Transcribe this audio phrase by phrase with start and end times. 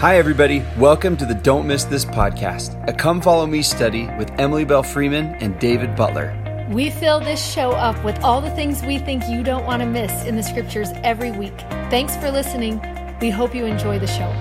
[0.00, 0.64] Hi, everybody.
[0.78, 4.82] Welcome to the Don't Miss This podcast, a come follow me study with Emily Belle
[4.82, 6.34] Freeman and David Butler.
[6.72, 9.86] We fill this show up with all the things we think you don't want to
[9.86, 11.52] miss in the scriptures every week.
[11.90, 12.80] Thanks for listening.
[13.20, 14.32] We hope you enjoy the show.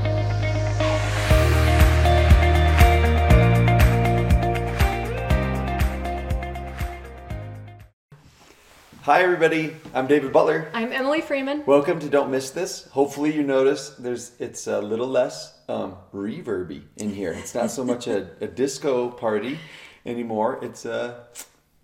[9.04, 9.76] Hi, everybody.
[9.94, 10.70] I'm David Butler.
[10.74, 11.66] I'm Emily Freeman.
[11.66, 12.86] Welcome to Don't Miss This.
[12.90, 17.32] Hopefully, you notice there's it's a little less um, reverby in here.
[17.32, 19.60] It's not so much a, a disco party
[20.06, 20.60] anymore.
[20.64, 21.28] It's a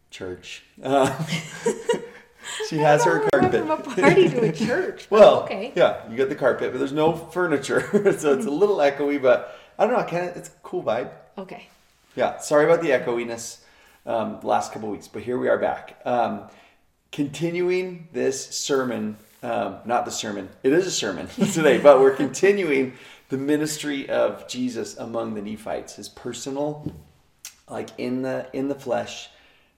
[0.09, 0.63] church.
[0.81, 1.16] Uh,
[2.70, 3.62] she has her carpet.
[3.62, 5.07] From a party to a church.
[5.12, 5.71] Well, okay.
[5.76, 7.81] yeah, you got the carpet, but there's no furniture,
[8.17, 9.21] so it's a little echoey.
[9.21, 10.04] But I don't know.
[10.04, 11.12] Kind of, it's a cool vibe.
[11.38, 11.67] Okay.
[12.15, 13.59] Yeah, sorry about the echoiness
[14.05, 15.99] um, last couple weeks, but here we are back.
[16.05, 16.43] Um,
[17.12, 22.93] continuing this sermon, um, not the sermon, it is a sermon today, but we're continuing
[23.29, 26.93] the ministry of Jesus among the Nephites, his personal,
[27.70, 29.29] like in the in the flesh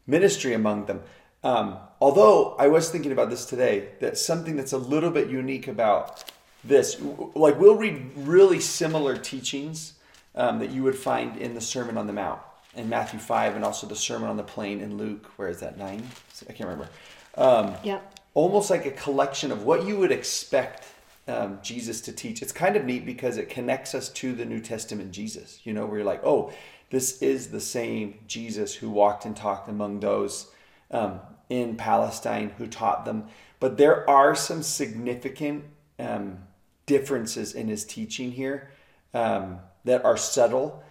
[0.06, 1.02] ministry among them.
[1.44, 5.68] Um, although I was thinking about this today, that something that's a little bit unique
[5.68, 6.24] about
[6.64, 7.00] this,
[7.36, 9.94] like we'll read really similar teachings
[10.36, 12.42] um, that you would find in the Sermon on the Mount
[12.76, 15.78] in Matthew 5 and also the Sermon on the Plain in Luke, where is that,
[15.78, 16.04] 9?
[16.50, 16.90] I can't remember.
[17.36, 18.00] Um, Yeah.
[18.34, 20.84] almost like a collection of what you would expect
[21.28, 22.42] um, Jesus to teach.
[22.42, 25.60] It's kind of neat because it connects us to the New Testament Jesus.
[25.64, 26.54] You know, where you're like, oh,
[26.90, 30.52] this is the same Jesus who walked and talked among those
[30.92, 33.26] um, in Palestine who taught them.
[33.60, 35.66] But there are some significant
[36.00, 36.40] um,
[36.86, 38.72] differences in his teaching here
[39.14, 40.84] um, that are subtle,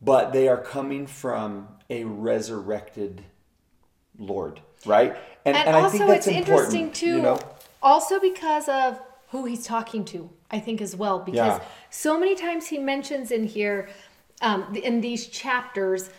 [0.00, 3.22] but they are coming from a resurrected
[4.18, 5.16] Lord, right?
[5.44, 7.38] And, I also, think that's it's important, interesting too, You know?
[7.82, 8.98] also because of
[9.40, 11.18] who he's talking to, I think, as well.
[11.18, 11.64] Because Yeah.
[11.90, 13.88] so many times he mentions in here,
[14.40, 16.10] um, in these chapters,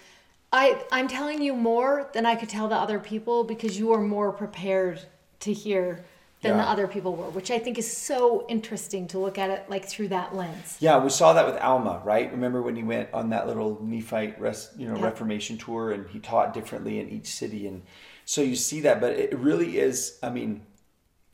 [0.52, 4.02] I, I'm telling you more than I could tell the other people because you are
[4.02, 5.02] more prepared
[5.42, 6.06] to hear
[6.42, 9.68] than the other people were, which I think is so interesting to look at it
[9.68, 10.78] like through that lens.
[10.80, 12.32] Yeah, we saw that with Alma, right?
[12.32, 15.06] Remember when he went on that little Nephite res, you know, Yeah.
[15.06, 17.82] Reformation tour and he taught differently in each city and
[18.26, 20.62] so you see that but it really is I mean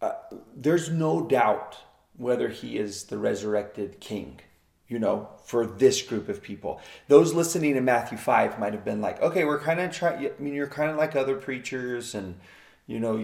[0.01, 0.13] uh,
[0.55, 1.77] there's no doubt
[2.17, 4.39] whether he is the resurrected king,
[4.87, 6.81] you know, for this group of people.
[7.07, 10.31] Those listening to Matthew 5 might have been like, "Okay, we're kind of trying I
[10.39, 12.35] mean you're kind of like other preachers and
[12.87, 13.17] you know,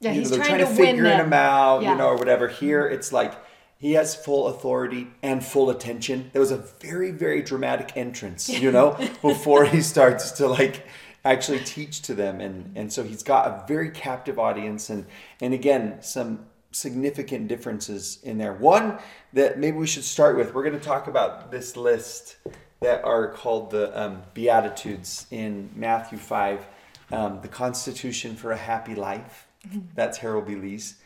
[0.00, 1.26] Yeah, you know, they're trying trying, to to figure them.
[1.26, 1.92] him out, Yeah.
[1.92, 2.48] you know, or whatever.
[2.48, 3.34] Here it's like
[3.78, 6.30] he has full authority and full attention.
[6.32, 10.86] There was a very, very dramatic entrance, you know, before he starts to like
[11.26, 12.40] actually teach to them.
[12.40, 15.06] And, and so he's got a very captive audience and,
[15.40, 18.52] and again, some significant differences in there.
[18.52, 18.98] One
[19.32, 22.36] that maybe we should start with, we're going to talk about this list
[22.80, 26.66] that are called the um, Beatitudes in Matthew 5,
[27.12, 29.46] um, the Constitution for a Happy Life.
[29.94, 30.54] That's Harold B.
[30.54, 30.96] Lee's.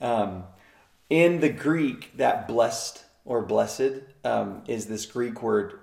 [0.00, 0.44] Um,
[1.08, 5.80] in the Greek, that blessed or blessed um, is this Greek word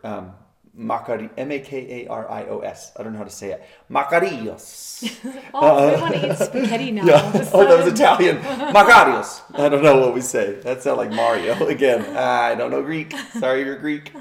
[0.77, 2.91] um, makari, M-A-K-A-R-I-O-S.
[2.97, 3.63] I don't know how to say it.
[3.91, 4.85] Makarios.
[5.53, 7.05] Oh, we want to eat spaghetti now.
[7.05, 7.49] Yeah.
[7.53, 8.37] Oh, that was Italian.
[8.73, 9.41] Makarios.
[9.53, 10.53] I don't know what we say.
[10.61, 12.15] That sounds like Mario again.
[12.15, 13.13] I don't know Greek.
[13.39, 14.13] Sorry, you're Greek.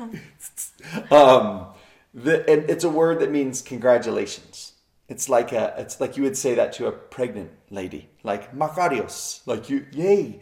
[1.11, 1.67] Um,
[2.15, 4.73] the, and it's a word that means congratulations.
[5.09, 9.41] It's like a, it's like you would say that to a pregnant lady, like Makarios,
[9.47, 10.41] like you, yay,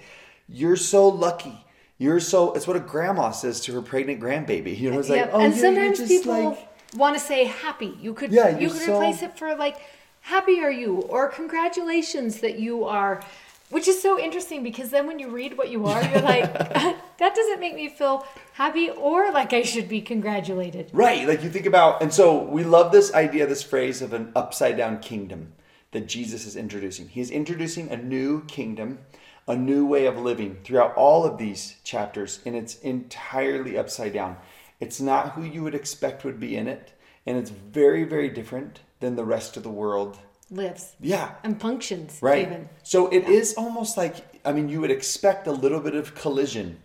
[0.49, 1.64] you're so lucky.
[2.05, 2.53] You're so.
[2.53, 4.79] It's what a grandma says to her pregnant grandbaby.
[4.79, 7.97] You know, it's like, Yeah, oh, and yeah, sometimes people like, want to say happy.
[8.01, 9.77] You could Yeah, you could so- replace it for like
[10.21, 13.23] happy are you or congratulations that you are
[13.69, 16.51] which is so interesting because then when you read what you are you're like
[17.19, 20.91] that doesn't make me feel happy or like I should be congratulated.
[20.93, 24.33] Right, like you think about, and so we love this idea, this phrase of an
[24.35, 25.53] upside down kingdom
[25.93, 27.09] that Jesus is introducing.
[27.09, 28.99] He is introducing a new kingdom,
[29.47, 34.37] a new way of living throughout all of these chapters, and it's entirely upside down.
[34.81, 36.93] It's not who you would expect would be in it,
[37.27, 40.19] and it's very, very different than the rest of the world.
[40.51, 42.47] Lives Yeah, and functions Right.
[42.47, 42.69] even.
[42.83, 46.79] So it is almost like, I mean, you would expect a little bit of collision,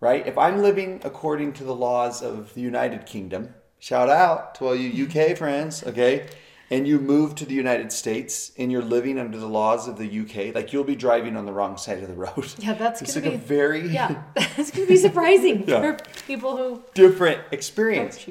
[0.00, 0.26] right?
[0.26, 4.76] If I'm living according to the laws of the United Kingdom, shout out to all
[4.76, 6.26] you UK friends, okay?
[6.68, 10.20] And you move to the United States and you're living under the laws of the
[10.20, 12.52] UK, like you'll be driving on the wrong side of the road.
[12.58, 15.80] Yeah, that's it's gonna like a very Yeah, that's to be surprising Yeah.
[15.80, 15.96] for
[16.26, 18.26] people who different experience.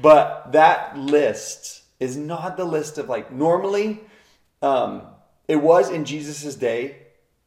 [0.00, 4.00] But that list is not the list of like normally.
[4.60, 5.02] Um,
[5.46, 6.96] it was in Jesus's day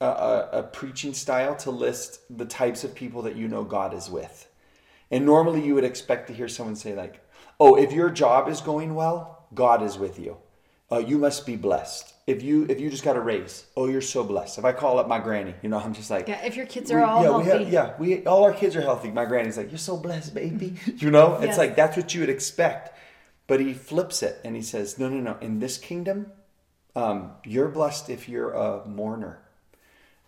[0.01, 3.93] a, a, a preaching style to list the types of people that you know God
[3.93, 4.47] is with.
[5.11, 7.21] And normally you would expect to hear someone say, like,
[7.59, 10.37] oh, if your job is going well, God is with you.
[10.91, 12.13] Uh, you must be blessed.
[12.27, 14.57] If you if you just got a raise, oh, you're so blessed.
[14.57, 16.91] If I call up my granny, you know, I'm just like, Yeah, if your kids
[16.91, 17.47] are we- all yeah, healthy.
[17.47, 19.09] We have, yeah, we all our kids are healthy.
[19.09, 22.29] My granny's like, "You're so blessed, baby." You know, it's like that's what you would
[22.29, 22.97] expect.
[23.47, 25.37] But he flips it and he says, "No, no, no.
[25.41, 26.31] In this kingdom,
[26.95, 29.39] um, you're blessed if you're a mourner.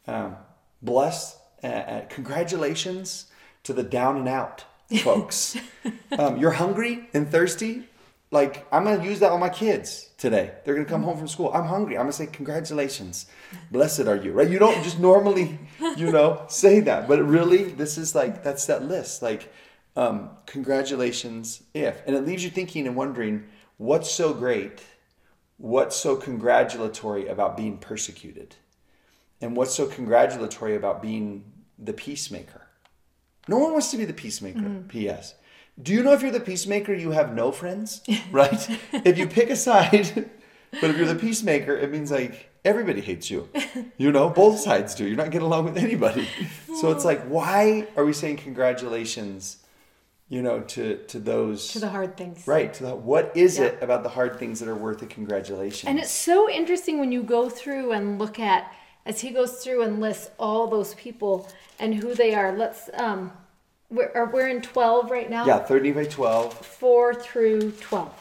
[0.07, 0.35] Um,
[0.81, 1.37] blessed.
[1.63, 3.27] Uh, uh, congratulations
[3.63, 4.65] to the down and out
[5.03, 5.55] folks.
[6.17, 7.83] um, you're hungry and thirsty.
[8.33, 10.53] Like I'm gonna use that on my kids today.
[10.65, 11.51] They're gonna come home from school.
[11.53, 11.97] I'm hungry.
[11.97, 13.27] I'm gonna say congratulations.
[13.69, 14.31] Blessed are you.
[14.31, 14.50] Right?
[14.50, 15.59] You don't just normally,
[15.95, 19.21] you know, say that, but really, this is like that's that list.
[19.21, 19.53] Like,
[19.95, 23.44] um, congratulations if, and it leaves you thinking and wondering
[23.77, 24.81] what's so great,
[25.57, 28.56] what's so congratulatory about being persecuted,
[29.41, 31.44] and what's so congratulatory about being
[31.77, 32.63] the peacemaker.
[33.47, 34.83] No one wants to be the peacemaker.
[34.88, 35.36] P.S.
[35.81, 38.67] Do you know if you're the peacemaker, you have no friends, right?
[38.93, 40.29] if you pick a side,
[40.81, 43.49] but if you're the peacemaker, it means like everybody hates you.
[43.97, 45.05] You know, both sides do.
[45.05, 46.27] You're not getting along with anybody.
[46.81, 49.57] So it's like, why are we saying congratulations?
[50.27, 52.47] You know, to to those to the hard things.
[52.47, 52.73] right.
[52.73, 53.65] To the, what is Yeah.
[53.65, 55.87] it about the hard things that are worth a congratulations?
[55.87, 58.71] And it's so interesting when you go through and look at
[59.05, 61.47] as he goes through and lists all those people
[61.79, 62.57] and who they are.
[62.57, 63.31] Let's um
[63.93, 65.45] we're we're in 12 right now.
[65.45, 66.53] yeah, thirty by twelve.
[66.53, 68.11] 4 through 12.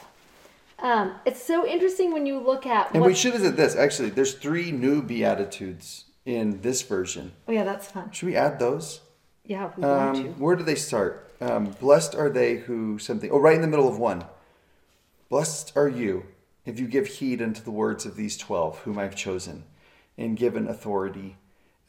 [0.79, 3.77] Um, it's so interesting when you look at And we should visit this.
[3.77, 7.33] Actually, there's three new beatitudes in this version.
[7.49, 8.11] Oh yeah, that's fun.
[8.11, 9.01] Should we add those?
[9.45, 10.31] Yeah, we want Um, to.
[10.43, 11.31] where do they start?
[11.41, 13.31] Um, blessed are they who something.
[13.31, 14.25] Oh, right in the middle of one.
[15.29, 16.27] Blessed are you
[16.67, 19.65] if you give heed unto the words of these twelve whom I've chosen,
[20.19, 21.37] and given authority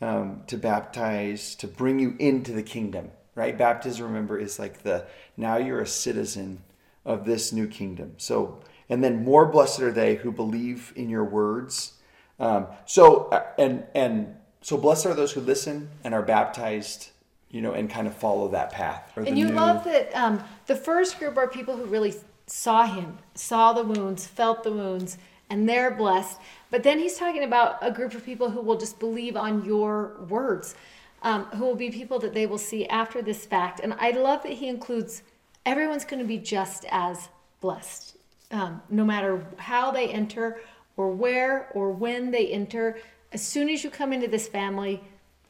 [0.01, 3.11] um, to baptize, to bring you into the kingdom.
[3.35, 3.57] Right?
[3.57, 5.05] Baptism, remember, is like the
[5.37, 6.63] now you're a citizen
[7.05, 8.13] of this new kingdom.
[8.17, 11.93] So, and then more blessed are they who believe in your words.
[12.39, 17.09] Um, so, uh, and and so blessed are those who listen and are baptized
[17.53, 19.13] you know, and kind of follow that path.
[19.15, 22.15] Or And you new- love that um, the first group are people who really
[22.47, 25.19] saw him, saw the wounds, felt the wounds,
[25.51, 26.39] and they're blessed.
[26.71, 30.17] But then he's talking about a group of people who will just believe on your
[30.27, 30.73] words,
[31.23, 33.79] um, who will be people that they will see after this fact.
[33.79, 35.23] And I love that he includes
[35.65, 37.29] everyone's going to be just as
[37.61, 38.17] blessed,
[38.51, 40.59] um, no matter how they enter
[40.97, 42.97] or where or when they enter.
[43.31, 45.01] As soon as you come into this family,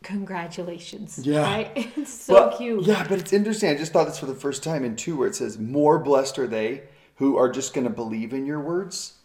[0.03, 1.19] congratulations.
[1.23, 1.41] Yeah.
[1.41, 1.91] Right?
[1.97, 2.83] It's so Well, cute.
[2.85, 3.69] Yeah, but it's interesting.
[3.69, 6.39] I just thought this for the first time in two, where it says, "More blessed
[6.39, 6.83] are they
[7.15, 9.15] who are just going to believe in your words."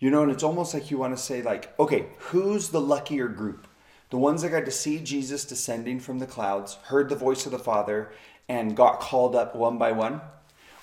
[0.00, 3.26] You know, and it's almost like you want to say, like, okay, who's the luckier
[3.26, 3.67] group?
[4.10, 7.52] The ones that got to see Jesus descending from the clouds, heard the voice of
[7.52, 8.10] the Father,
[8.48, 10.20] and got called up one by one,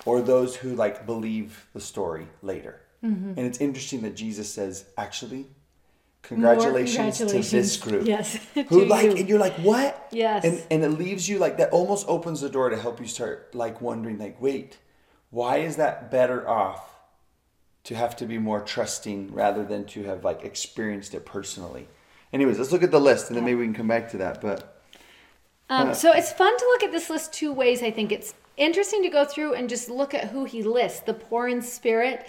[0.06, 2.82] or those who like believe the story later.
[3.04, 3.30] Mm-hmm.
[3.30, 5.48] And it's interesting that Jesus says, actually,
[6.22, 8.06] congratulations, to this group.
[8.06, 8.38] Yes,
[8.70, 9.12] Who like, you.
[9.18, 10.08] and you're like, what?
[10.12, 10.44] Yes.
[10.44, 13.54] And and it leaves you like that almost opens the door to help you start
[13.56, 14.78] like wondering, like, wait,
[15.30, 16.92] why is that better off
[17.86, 21.88] to have to be more trusting rather than to have like experienced it personally?
[22.34, 24.42] Anyways, let's look at the list and then maybe we can come back to that.
[24.42, 24.82] But
[25.70, 27.82] Um, so it's fun to look at this list two ways.
[27.82, 31.14] I think it's interesting to go through and just look at who he lists: the
[31.14, 32.26] poor in spirit,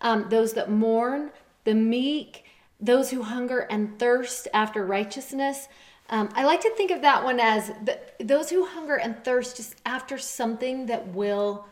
[0.00, 1.30] um, those that mourn,
[1.64, 2.44] the meek,
[2.80, 5.68] those who hunger and thirst after righteousness.
[6.08, 9.56] Um, I like to think of that one as the, those who hunger and thirst
[9.56, 11.66] just after something that will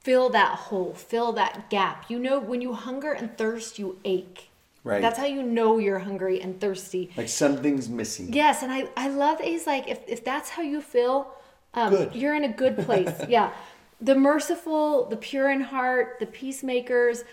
[0.00, 2.10] fill that hole, fill that gap.
[2.10, 4.47] You know, when you hunger and thirst, you ache.
[4.88, 5.02] Right.
[5.02, 7.10] That's how you know you're hungry and thirsty.
[7.14, 8.32] like something's missing.
[8.32, 11.30] Yes, and I, I love that he's like, if, if that's how you feel,
[11.74, 13.12] um, you're in a good place.
[13.28, 13.52] yeah.
[14.00, 17.24] The merciful, the pure in heart, the peacemakers,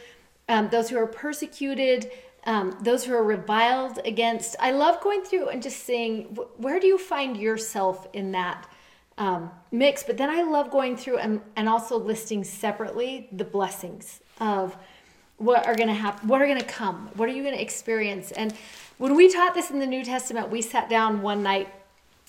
[0.50, 2.12] um, those who are persecuted,
[2.46, 4.58] um, those who are reviled against.
[4.60, 6.24] I love going through and just seeing
[6.58, 8.68] where do you find yourself in that
[9.18, 10.04] um, mix.
[10.04, 14.76] But then I love going through and, and also listing separately the blessings of
[15.38, 17.10] what are going to happen what are going to come?
[17.16, 18.32] What are you going to experience?
[18.32, 18.54] And
[18.98, 21.68] when we taught this in the new testament we sat down one night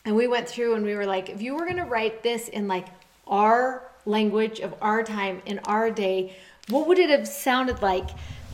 [0.04, 2.48] and we went through and we were like if you were going to write this
[2.48, 2.86] in like
[3.26, 6.36] our language of our time in our day
[6.68, 8.08] what would it have sounded like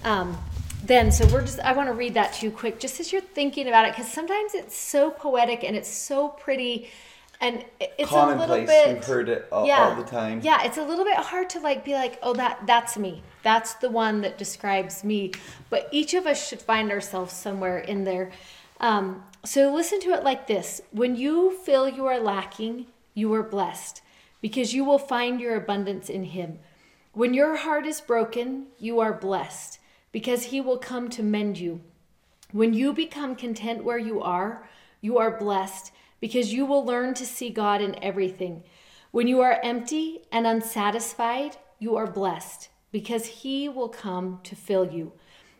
[0.04, 0.36] um,
[0.84, 1.10] then?
[1.12, 3.68] So we're just i want to read that to you quick just as you're thinking
[3.68, 6.90] about it because sometimes it's so poetic and it's so pretty
[7.42, 8.68] and it- it's a little Commonplace.
[8.68, 10.40] bit We've heard it all, all the time.
[10.42, 13.22] yeah, it's a little bit hard to like be like, oh, that that's me.
[13.42, 15.32] That's the one that describes me.
[15.68, 18.30] But each of us should find ourselves somewhere in there.
[18.80, 23.42] Um, so listen to it like this: When you feel you are lacking, you are
[23.42, 24.00] blessed.
[24.40, 26.58] because you will find your abundance in Him.
[27.12, 29.78] When your heart is broken, you are blessed,
[30.10, 31.80] because He will come to mend you.
[32.50, 34.66] When you become content where you are,
[35.00, 35.92] you are blessed,
[36.22, 38.62] because you will learn to see God in everything.
[39.10, 44.86] When you are empty and unsatisfied, you are blessed, because He will come to fill
[44.86, 45.14] you.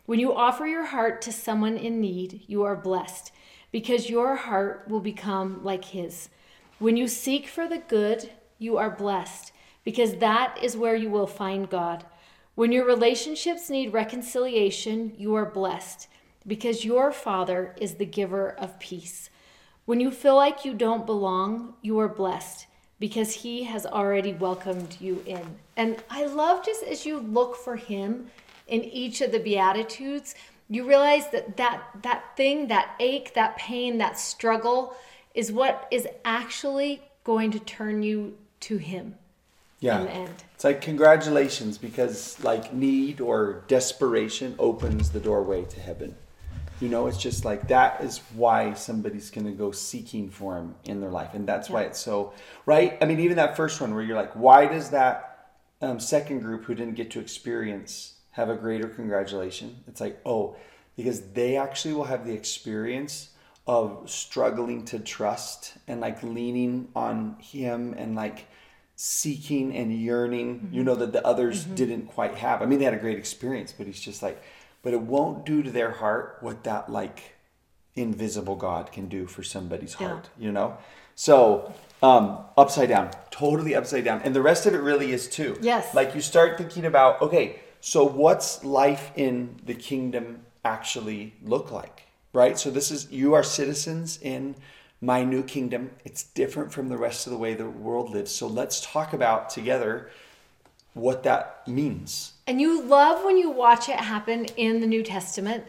[0.06, 3.32] When you offer your heart to someone in need, you are blessed,
[3.72, 6.28] because your heart will become like His.
[6.78, 9.50] When you seek for the good, you are blessed,
[9.82, 12.06] because that is where you will find God.
[12.54, 16.06] When your relationships need reconciliation, you are blessed,
[16.46, 19.28] because your Father is the giver of peace.
[19.84, 22.66] When you feel like you don't belong, you are blessed,
[23.00, 25.56] because He has already welcomed you in.
[25.76, 28.30] And I love just as you look for Him
[28.68, 30.34] in each of the Beatitudes,
[30.68, 34.94] you realize that that, that thing, that ache, that pain, that struggle
[35.34, 39.16] is what is actually going to turn you to Him
[39.80, 39.98] Yeah.
[39.98, 40.44] in the end.
[40.54, 46.14] It's like congratulations because like need or desperation opens the doorway to heaven.
[46.82, 50.74] You know, it's just like that is why somebody's going to go seeking for him
[50.84, 51.32] in their life.
[51.32, 52.32] And that's why it's so,
[52.66, 52.98] right?
[53.00, 56.64] I mean, even that first one where you're like, why does that um, second group
[56.64, 59.76] who didn't get to experience have a greater congratulation?
[59.86, 60.56] It's like, oh,
[60.96, 63.30] because they actually will have the experience
[63.64, 68.48] of struggling to trust and like leaning on him and like
[68.96, 72.60] seeking and yearning, you know, that the others didn't quite have.
[72.60, 74.42] I mean, they had a great experience, but he's just like,
[74.82, 77.34] but it won't do to their heart what that like
[77.94, 80.08] invisible God can do for somebody's Yeah.
[80.08, 80.76] heart, you know?
[81.14, 81.72] So,
[82.02, 84.22] um, upside down, totally upside down.
[84.22, 85.56] And the rest of it really is too.
[85.60, 85.94] Yes.
[85.94, 92.04] Like you start thinking about, okay, so what's life in the kingdom actually look like?
[92.32, 92.58] Right?
[92.58, 94.54] So this is you are citizens in
[95.02, 95.90] my new kingdom.
[96.04, 98.30] It's different from the rest of the way the world lives.
[98.32, 100.10] So let's talk about together
[100.94, 102.32] what that means.
[102.52, 105.64] And you love when you watch it happen in the New Testament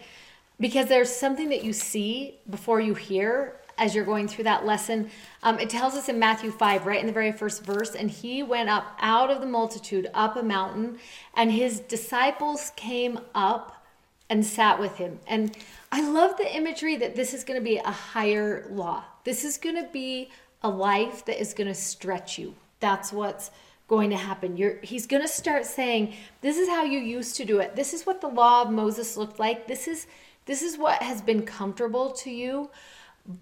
[0.59, 5.09] because there's something that you see before you hear as you're going through that lesson.
[5.43, 8.43] Um, it tells us in Matthew 5, right in the very first verse, and he
[8.43, 10.99] went up out of the multitude up a mountain,
[11.33, 13.85] and his disciples came up
[14.29, 15.21] and sat with him.
[15.25, 15.55] And
[15.89, 19.05] I love the imagery that this is going to be a higher law.
[19.23, 22.55] This is going to be a life that is going to stretch you.
[22.81, 23.51] That's what's
[23.93, 24.57] going to happen.
[24.57, 26.03] You're, he's going to start saying,
[26.41, 27.75] "This is how you used to do it.
[27.75, 29.67] This is what the law of Moses looked like.
[29.67, 30.07] This is
[30.45, 32.69] this is what has been comfortable to you."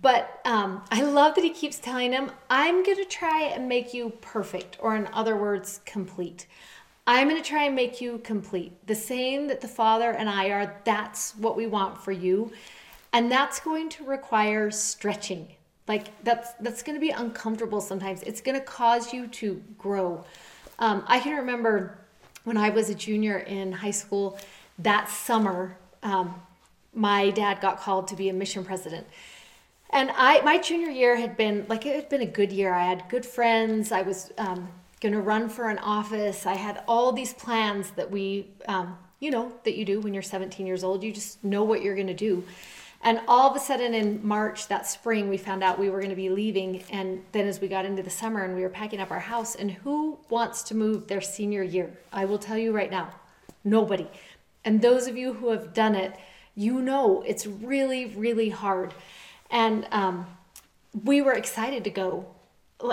[0.09, 3.93] But um, I love that he keeps telling him, "I'm going to try and make
[3.93, 4.03] you
[4.33, 6.47] perfect, or in other words, complete."
[7.07, 8.71] I'm going to try and make you complete.
[8.85, 12.51] The same that the Father and I are, that's what we want for you.
[13.11, 15.47] And that's going to require stretching.
[15.91, 18.23] Like that's that's going to be uncomfortable sometimes.
[18.23, 20.23] It's going to cause you to grow.
[20.79, 21.97] Um, I can remember
[22.45, 24.39] when I was a junior in high school,
[24.79, 26.33] that summer, um,
[26.93, 29.05] my dad got called to be a mission president.
[29.89, 32.73] And I, my junior year had been like it had been a good year.
[32.73, 33.91] I had good friends.
[33.91, 34.69] I was um,
[35.01, 36.45] going to run for an office.
[36.45, 40.23] I had all these plans that we, um, you know, that you do when you're
[40.23, 41.03] 17 years old.
[41.03, 42.45] You just know what you're going to do.
[43.03, 46.11] And all of a sudden in March that spring, we found out we were going
[46.11, 46.83] to be leaving.
[46.91, 49.55] And then as we got into the summer and we were packing up our house,
[49.55, 51.91] and who wants to move their senior year?
[52.13, 53.09] I will tell you right now,
[53.63, 54.07] nobody.
[54.63, 56.15] And those of you who have done it,
[56.55, 58.93] you know it's really, really hard.
[59.49, 60.27] And um,
[61.03, 62.27] we were excited to go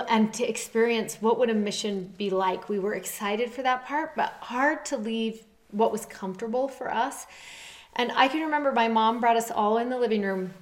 [0.07, 2.69] and to experience what would a mission be like.
[2.69, 7.25] We were excited for that part, but hard to leave what was comfortable for us.
[7.99, 10.53] And I can remember my mom brought us all in the living room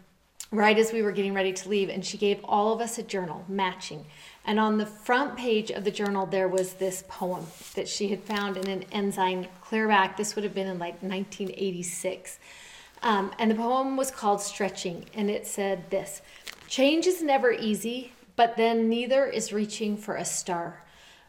[0.50, 3.03] right as we were getting ready to leave, and she gave all of us a
[3.03, 4.08] journal matching.
[4.44, 8.24] And on the front page of the journal, there was this poem that she had
[8.24, 10.17] found in an Ensign clear back.
[10.17, 12.39] This would have been in like 1986.
[13.03, 16.24] Um, and the poem was called Stretching, and it said this
[16.67, 20.82] Change is never easy, but then neither is reaching for a star.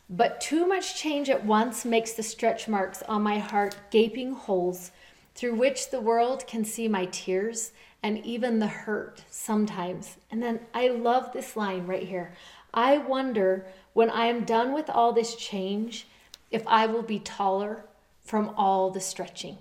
[0.09, 4.91] But too much change at once makes the stretch marks on my heart gaping holes
[5.39, 7.71] through which the world can see my tears
[8.03, 10.17] and even the hurt sometimes.
[10.33, 12.35] And then I love this line right here.
[12.75, 16.09] I wonder when I am done with all this change
[16.51, 17.85] if I will be taller
[18.25, 19.59] from all the stretching.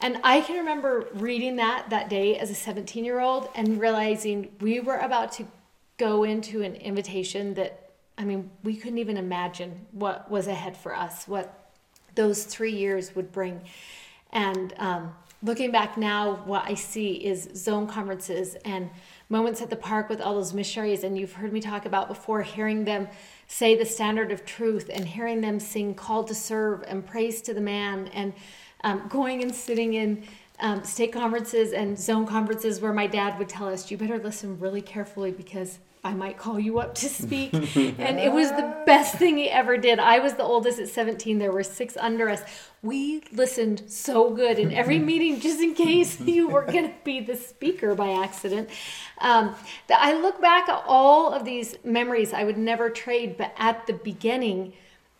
[0.00, 4.50] And I can remember reading that that day as a 17 year old and realizing
[4.60, 5.46] we were about to
[5.96, 10.92] go into an invitation that, I mean, we couldn't even imagine what was ahead for
[10.92, 11.70] us, what
[12.16, 13.60] those three years would bring.
[14.32, 18.90] And um, looking back now, what I see is zone conferences and
[19.28, 22.42] moments at the park with all those missionaries, and you've heard me talk about before,
[22.42, 23.08] hearing them
[23.46, 27.54] say the standard of truth and hearing them sing call to serve and praise to
[27.54, 28.08] the man.
[28.08, 28.32] And
[28.84, 30.24] um, going and sitting in
[30.60, 34.58] um, state conferences and zone conferences where my dad would tell us, you better listen
[34.58, 37.54] really carefully because I might call you up to speak.
[37.54, 40.00] and it was the best thing he ever did.
[40.00, 41.38] I was the oldest at 17.
[41.38, 42.42] There were six under us.
[42.82, 47.20] We listened so good in every meeting just in case you were going to be
[47.20, 48.68] the speaker by accident.
[49.18, 49.54] Um,
[49.88, 53.92] I look back at all of these memories I would never trade, but at the
[53.92, 54.72] beginning,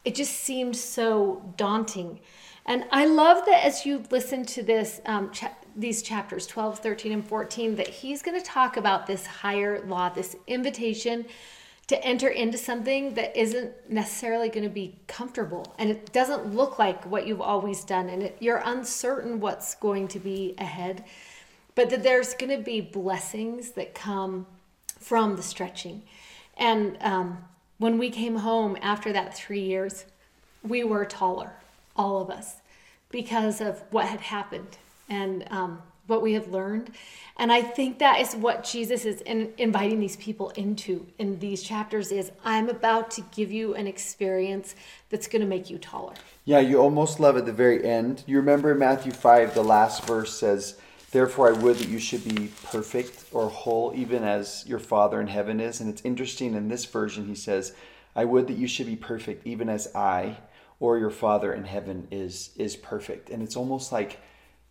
[0.05, 2.19] it just seemed so daunting.
[2.67, 5.31] And I love that as you listen to this, um,
[5.77, 10.09] these chapters 12, 13, and 14, that he's going to talk about this higher law,
[10.09, 11.25] this invitation
[11.89, 15.75] to enter into something that isn't necessarily going to be comfortable.
[15.79, 20.09] And it doesn't look like what you've always done and it, you're uncertain what's going
[20.09, 21.05] to be ahead
[21.75, 24.47] but that there's going to be blessings that come
[24.99, 26.03] from the stretching.
[26.57, 27.39] And um,
[27.79, 30.05] when we came home after that three years
[30.63, 31.55] we were taller
[31.97, 32.57] all of us
[33.11, 34.79] because of what had happened
[35.13, 36.91] and um, what we have learned.
[37.37, 41.63] And I think that is what Jesus is in, inviting these people into in these
[41.63, 44.75] chapters is I'm about to give you an experience
[45.11, 46.15] that's going to make you taller.
[46.45, 48.25] Yeah, you almost love at the very end.
[48.27, 50.79] You remember in Matthew 5, the last verse says,
[51.11, 55.27] Therefore, I would that you should be perfect or whole, even as your Father in
[55.27, 55.81] heaven is.
[55.81, 57.75] And it's interesting in this version, he says,
[58.17, 60.39] I would that you should be perfect, even as I
[60.81, 63.31] or your Father in heaven is is perfect.
[63.31, 64.21] And it's almost like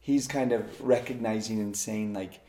[0.02, 2.42] he's kind of recognizing and saying like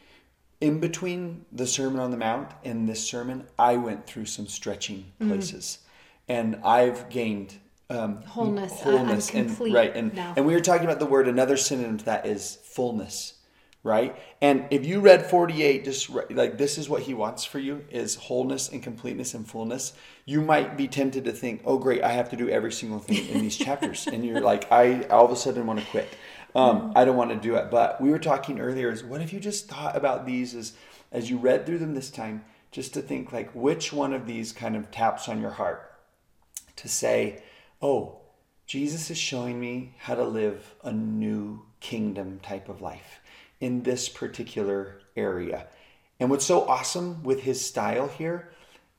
[0.61, 5.13] in between the sermon on the mount and this sermon i went through some stretching
[5.21, 5.29] mm.
[5.29, 6.35] places mm.
[6.35, 7.55] and i've gained
[7.93, 10.35] um, wholeness, wholeness, uh, and right, and now.
[10.37, 11.29] and we were talking about the word.
[11.29, 13.35] Another synonym to that is fullness,
[13.83, 14.17] right?
[14.41, 17.85] And if you read forty eight, just like this is what he wants for you
[17.91, 19.93] is wholeness and completeness and fullness.
[20.25, 23.29] You might be tempted to think, oh great, I have to do every single thing
[23.29, 26.09] in these chapters, and you're like, I all of a sudden want to quit.
[26.55, 27.71] Um, I don't want to do it.
[27.71, 30.75] But we were talking earlier is what if you just thought about these as
[31.11, 34.53] as you read through them this time, just to think like which one of these
[34.53, 35.93] kind of taps on your heart
[36.77, 37.43] to say,
[37.81, 38.21] oh,
[38.67, 43.21] Jesus is showing me how to live a new kingdom type of life
[43.61, 45.67] in this particular area.
[46.19, 48.53] And what's so awesome with his style here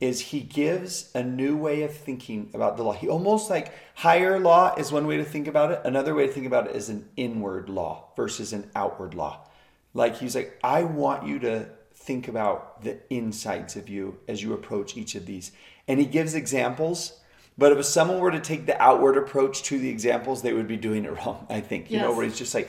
[0.04, 2.92] is he gives a new way of thinking about the law.
[2.92, 5.80] He almost like higher law is one way to think about it.
[5.86, 9.48] Another way to think about it is an inward law versus an outward law.
[9.94, 14.52] Like he's like, I want you to think about the insides of you as you
[14.52, 15.54] approach each of these.
[15.88, 17.18] And he gives examples.
[17.58, 20.76] But if someone were to take the outward approach to the examples, they would be
[20.76, 21.90] doing it wrong, I think.
[21.90, 22.04] You yes.
[22.04, 22.68] know, where he's just like,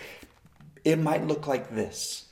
[0.84, 2.26] it might look like this.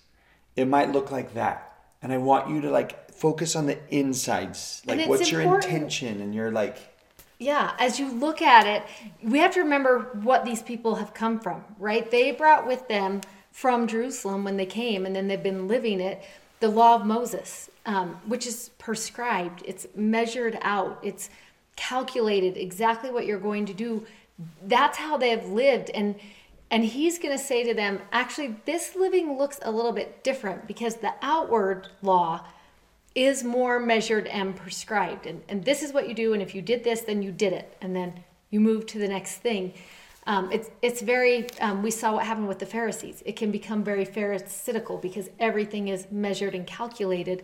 [0.54, 1.76] It might look like that.
[2.02, 4.82] And I want you to like focus on the insides.
[4.84, 6.20] Like, what's your intention?
[6.20, 6.76] And you're like,
[7.38, 8.82] yeah, as you look at it,
[9.22, 12.10] we have to remember what these people have come from, right?
[12.10, 13.20] They brought with them
[13.52, 16.24] from Jerusalem when they came, and then they've been living it,
[16.58, 21.30] the law of Moses, um, which is prescribed, it's measured out, it's
[21.76, 24.04] calculated exactly what you're going to do.
[24.66, 25.90] That's how they have lived.
[25.90, 26.16] And
[26.72, 30.66] and he's going to say to them, actually, this living looks a little bit different
[30.66, 32.46] because the outward law
[33.14, 35.26] is more measured and prescribed.
[35.26, 36.32] And, and this is what you do.
[36.32, 37.76] And if you did this, then you did it.
[37.80, 39.74] And then you move to the next thing.
[40.26, 43.22] Um, it's, it's very, um, we saw what happened with the Pharisees.
[43.26, 47.42] It can become very pharisaical because everything is measured and calculated.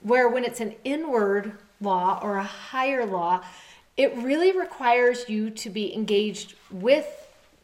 [0.00, 3.42] Where when it's an inward law or a higher law,
[3.96, 7.06] it really requires you to be engaged with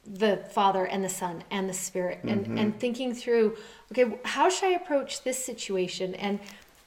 [0.06, 2.58] the Father and the Son and the Spirit and, mm-hmm.
[2.58, 3.56] and thinking through,
[3.92, 6.14] okay, how should I approach this situation?
[6.16, 6.40] And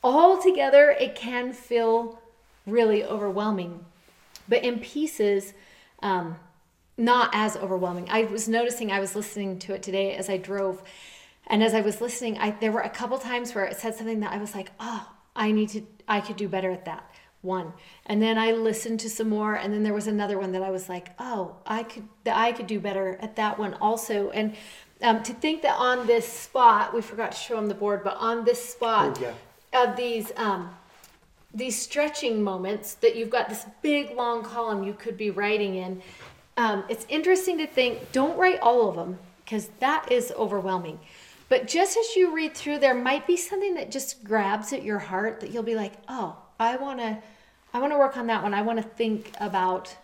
[0.05, 2.21] all together, it can feel
[2.67, 3.83] really overwhelming.
[4.47, 5.53] But in pieces,
[6.03, 6.37] um,
[6.95, 8.07] not as overwhelming.
[8.11, 10.83] I was noticing, I was listening to it today as I drove.
[11.47, 14.19] And as I was listening, I, there were a couple times where it said something
[14.19, 17.09] that I was like, oh, I need to, I could do better at that
[17.41, 17.73] one.
[18.05, 19.55] And then I listened to some more.
[19.55, 22.67] And then there was another one that I was like, oh, I could, I could
[22.67, 24.29] do better at that one also.
[24.29, 24.55] And
[25.01, 28.17] um, to think that on this spot, we forgot to show them the board, but
[28.17, 29.33] on this spot, oh, yeah
[29.75, 30.69] of these um,
[31.53, 36.01] these stretching moments that you've got this big long column you could be writing in.
[36.57, 38.11] Um, it's interesting to think.
[38.11, 40.99] Don't write all of them because that is overwhelming.
[41.47, 44.99] But just as you read through, there might be something that just grabs at your
[44.99, 47.17] heart that you'll be like, "Oh, I want to,
[47.73, 48.53] I want to work on that one.
[48.53, 49.95] I want to think about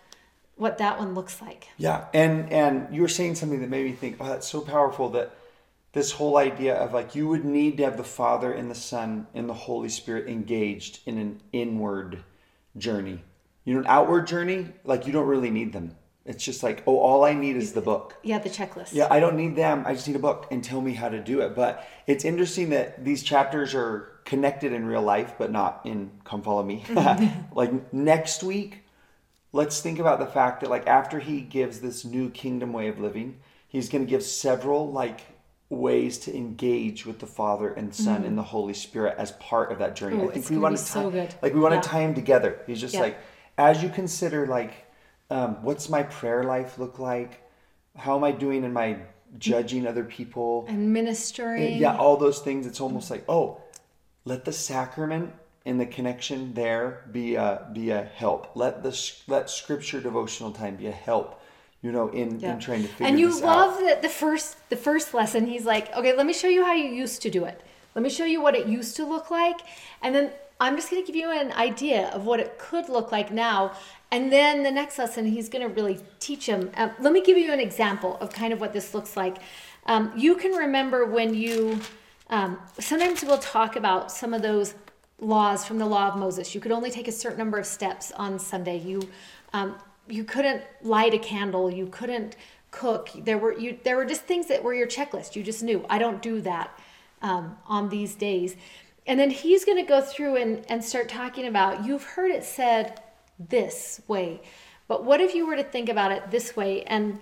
[0.55, 3.93] what that one looks like." Yeah, and and you were saying something that made me
[3.93, 5.31] think, "Oh, that's so powerful." That
[5.93, 9.27] this whole idea of like you would need to have the Father and the Son
[9.33, 12.23] and the Holy Spirit engaged in an inward
[12.77, 13.23] journey.
[13.65, 15.95] You know, an outward journey, like you don't really need them.
[16.23, 18.15] It's just like, oh, all I need is the book.
[18.23, 18.93] Yeah, the checklist.
[18.93, 19.83] Yeah, I don't need them.
[19.87, 21.55] I just need a book and tell me how to do it.
[21.55, 26.43] But it's interesting that these chapters are connected in real life, but not in Come
[26.43, 26.83] Follow Me.
[26.85, 27.53] Mm-hmm.
[27.55, 28.83] like next week,
[29.51, 32.99] let's think about the fact that like after he gives this new kingdom way of
[32.99, 35.21] living, he's going to give several like
[35.71, 39.79] ways to engage with the Father and Son and the Holy Spirit as part of
[39.79, 40.17] that journey.
[40.17, 41.35] Ooh, I think it's we want to so tie, good.
[41.41, 41.81] like we want Yeah.
[41.81, 42.59] to tie them together.
[42.67, 43.01] He's just Yeah.
[43.01, 43.17] like
[43.57, 44.73] as you consider like
[45.29, 47.41] um, what's my prayer life look like?
[47.95, 48.97] How am I doing in my
[49.37, 50.65] judging other people?
[50.67, 51.77] And ministering.
[51.77, 52.67] yeah, all those things.
[52.67, 53.61] It's almost like oh,
[54.25, 55.31] let the sacrament
[55.65, 58.51] and the connection there be a be a help.
[58.55, 61.40] Let the let scripture devotional time be a help.
[61.81, 62.53] You know, in Yeah.
[62.53, 63.09] in trying to figure out.
[63.09, 65.47] and you love that the first the first lesson.
[65.47, 67.59] He's like okay let me show you how you used to do it.
[67.95, 69.59] Let me show you what it used to look like
[70.01, 73.11] and then i'm just going to give you an idea of what it could look
[73.11, 73.71] like now
[74.11, 76.69] and then the next lesson he's going to really teach him.
[76.75, 79.37] Uh, let me give you an example of kind of what this looks like.
[79.85, 81.79] Um, you can remember when you
[82.29, 84.75] um, sometimes we'll talk about some of those
[85.19, 86.53] laws from the law of moses.
[86.53, 88.77] You could only take a certain number of steps on sunday.
[88.79, 89.01] You
[89.53, 89.75] um,
[90.11, 92.35] you couldn't light a candle you couldn't
[92.71, 93.09] cook.
[93.15, 95.35] There were you there were just things that were your checklist.
[95.35, 96.77] You just knew i don't do that
[97.21, 98.55] um, on these days.
[99.07, 102.43] And then he's going to go through and, and start talking about you've heard it
[102.43, 103.01] said
[103.49, 104.41] this way
[104.87, 106.83] but what if you were to think about it this way?
[106.83, 107.17] And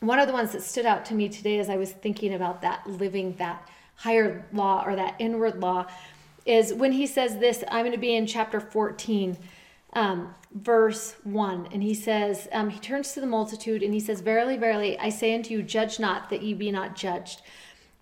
[0.00, 2.62] one of the ones that stood out to me today as i was thinking about
[2.62, 5.86] that living that higher law or that inward law
[6.46, 9.36] is when he says this i'm going to be in chapter 14
[9.92, 14.20] um, verse 1 and he says um, he turns to the multitude and he says
[14.20, 17.42] verily verily i say unto you judge not that ye be not judged.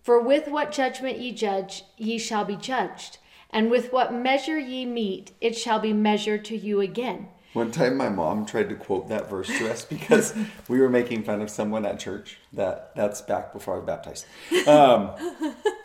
[0.03, 3.19] For with what judgment ye judge ye shall be judged
[3.51, 7.97] and with what measure ye meet it shall be measured to you again One time,
[7.97, 10.35] my mom tried to quote that verse to us because
[10.69, 12.39] we were making fun of someone at church.
[12.53, 14.27] That that's back before I was baptized,
[14.69, 15.11] um,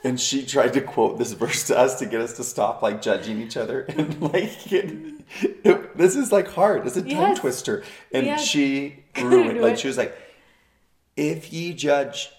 [0.04, 3.02] and she tried to quote this verse to us to get us to stop like
[3.02, 4.72] judging each other and like.
[4.72, 4.94] It,
[5.64, 6.86] it- this is like hard.
[6.86, 7.40] It's a tongue Yes.
[7.40, 8.44] twister, and Yes.
[8.44, 9.62] she ruined.
[9.62, 9.80] Like it.
[9.80, 10.16] she was like,
[11.16, 12.30] "If ye judge,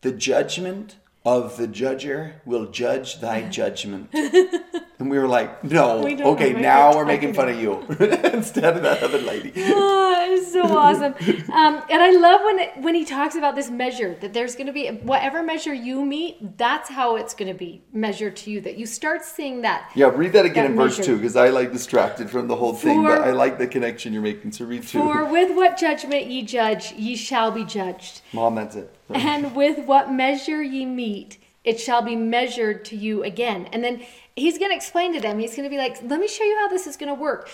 [0.00, 4.10] the judgment of the judger will judge thy judgment."
[5.00, 7.80] And we were like, no, We okay, now we're making fun of you
[8.34, 9.50] instead of that other lady.
[9.56, 11.14] oh, it's so awesome.
[11.50, 14.66] Um, and I love when it, when he talks about this measure that there's going
[14.66, 18.60] to be whatever measure you meet, that's how it's going to be measured to you.
[18.60, 19.90] That you start seeing that.
[19.94, 21.12] Yeah, read that again That in verse measure.
[21.12, 24.20] 2 because I like distracted from the whole thing, but I like the connection you're
[24.20, 24.52] making.
[24.52, 24.98] So read 2.
[24.98, 28.94] For with what judgment ye judge, ye shall be judged, Mom, that's it.
[29.14, 33.68] And with what measure ye meet, it shall be measured to you again.
[33.72, 34.02] And then
[34.36, 35.38] he's going to explain to them.
[35.38, 37.48] He's going to be like, "Let me show you how this is going to work."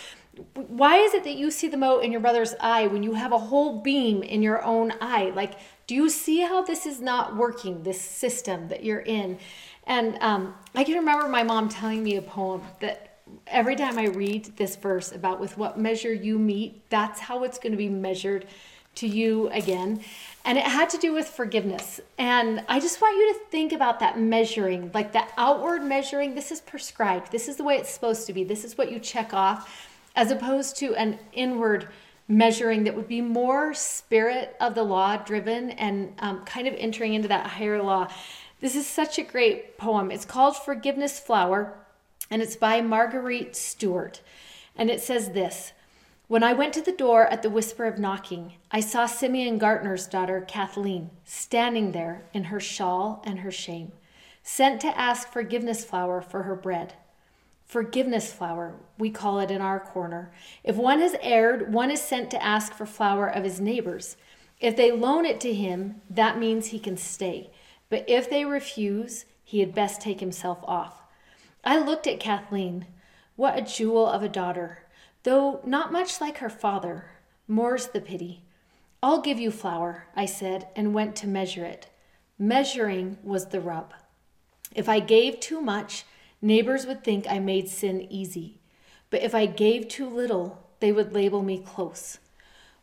[0.55, 3.33] Why is it that you see the mote in your brother's eye when you have
[3.33, 5.33] a whole beam in your own eye?
[5.35, 5.55] Like,
[5.87, 9.39] do you see how this is not working, this system that you're in?
[9.87, 14.09] And um, I can remember my mom telling me a poem that every time I
[14.09, 17.89] read this verse about with what measure you meet, that's how it's going to be
[17.89, 18.47] measured
[18.97, 20.01] to you again.
[20.45, 22.01] And it had to do with forgiveness.
[22.19, 26.35] And I just want you to think about that measuring, like the outward measuring.
[26.35, 28.99] This is prescribed, this is the way it's supposed to be, this is what you
[28.99, 31.89] check off, as opposed to an inward
[32.29, 37.15] measuring that would be more spirit of the law driven and um, kind of entering
[37.15, 38.09] into that higher law.
[38.61, 40.11] This is such a great poem.
[40.11, 41.75] It's called Forgiveness Flour,
[42.31, 44.21] and it's by Marguerite Stewart.
[44.77, 45.73] And it says this
[46.29, 50.09] When I went to the door at the whisper of knocking, I saw Simeon Gartner's
[50.09, 53.93] daughter, Kathleen, standing there in her shawl and her shame,
[54.43, 56.95] sent to ask forgiveness flour for her bread.
[57.65, 60.33] Forgiveness flour, we call it in our corner.
[60.65, 64.17] If one has erred, one is sent to ask for flour of his neighbors.
[64.59, 67.51] If they loan it to him, that means he can stay.
[67.89, 71.03] But if they refuse, he had best take himself off.
[71.63, 72.87] I looked at Kathleen.
[73.37, 74.86] What a jewel of a daughter,
[75.27, 77.07] though not much like her father.
[77.49, 78.45] More's the pity.
[79.03, 81.89] I'll give you flour, I said, and went to measure it.
[82.39, 83.93] Measuring was the rub.
[84.73, 86.05] If I gave too much,
[86.41, 88.61] neighbors would think I made sin easy.
[89.11, 92.19] But if I gave too little, they would label me close.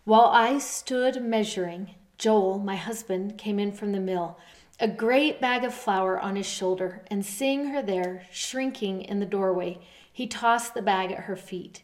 [0.03, 4.37] While I stood measuring, Joel, my husband, came in from the mill,
[4.81, 9.25] a great bag of flour on his shoulder, and seeing her there, shrinking in the
[9.25, 9.79] doorway,
[10.11, 11.83] he tossed the bag at her feet.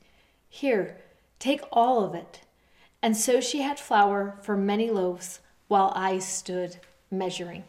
[0.50, 0.98] Here,
[1.38, 2.42] take all of it.
[3.02, 6.78] And so she had flour for many loaves while I stood
[7.10, 7.64] measuring.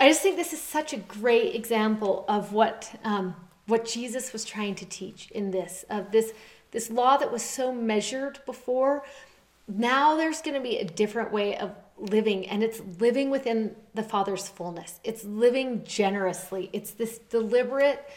[0.00, 3.34] I just think this is such a great example of what um,
[3.66, 6.32] what Jesus was trying to teach in this of this
[6.70, 9.02] this law that was so measured before.
[9.66, 14.02] Now there's going to be a different way of living, and it's living within the
[14.02, 15.00] Father's fullness.
[15.04, 16.70] It's living generously.
[16.72, 18.08] It's this deliberate,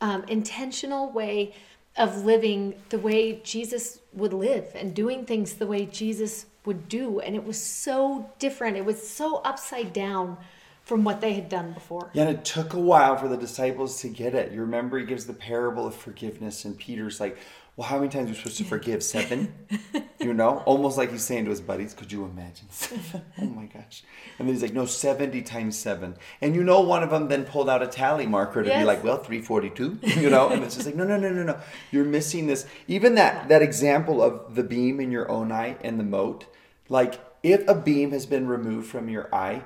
[0.00, 1.54] um, intentional way
[1.98, 7.20] of living the way Jesus would live and doing things the way Jesus would do.
[7.20, 8.76] And it was so different.
[8.76, 10.38] It was so upside down
[10.82, 12.08] from what they had done before.
[12.14, 14.52] Yeah, and it took a while for the disciples to get it.
[14.52, 17.36] You remember he gives the parable of forgiveness, and Peter's like,
[17.78, 19.04] Well, how many times are we supposed to forgive?
[19.04, 19.54] Seven?
[20.20, 20.64] you know?
[20.66, 22.66] Almost like he's saying to his buddies, Could you imagine?
[22.70, 23.22] Seven?
[23.40, 24.02] Oh my gosh.
[24.36, 26.16] And then he's like, No, 70 times seven.
[26.40, 28.80] And you know, one of them then pulled out a tally marker to Yes.
[28.80, 30.48] be like, Well, 342, you know?
[30.48, 31.60] And it's just like, No, no, no, no, no.
[31.92, 32.66] You're missing this.
[32.88, 36.46] Even that, that example of the beam in your own eye and the mote,
[36.88, 39.62] like, if a beam has been removed from your eye,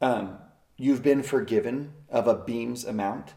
[0.00, 0.38] um,
[0.78, 3.34] you've been forgiven of a beam's amount